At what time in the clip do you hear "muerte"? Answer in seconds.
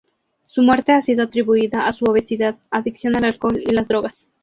0.63-0.93